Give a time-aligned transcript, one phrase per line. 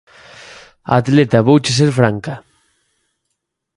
[0.99, 2.35] Atleta Vouche ser franca.